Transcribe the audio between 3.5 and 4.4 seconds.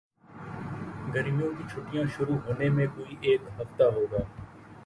ہفتہ ہو گا